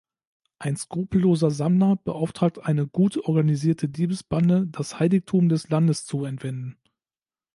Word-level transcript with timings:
Ein 0.57 0.77
skrupelloser 0.77 1.51
Sammler 1.51 1.95
beauftragt 1.95 2.57
eine 2.57 2.87
gut 2.87 3.17
organisierte 3.17 3.87
Diebesbande 3.87 4.65
das 4.65 4.99
Heiligtum 4.99 5.47
des 5.47 5.69
Landes 5.69 6.05
zu 6.05 6.25
entwenden. 6.25 6.75